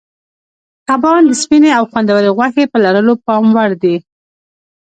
[0.87, 3.95] کبان د سپینې او خوندورې غوښې په لرلو پام وړ دي.